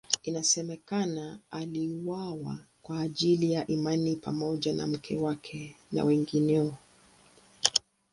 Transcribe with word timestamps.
Inasemekana 0.23 1.39
aliuawa 1.51 2.57
kwa 2.81 2.99
ajili 3.01 3.51
ya 3.53 3.67
imani 3.67 4.15
pamoja 4.15 4.73
na 4.73 4.87
mke 4.87 5.17
wake 5.17 5.75
na 5.91 6.03
wengineo. 6.03 6.77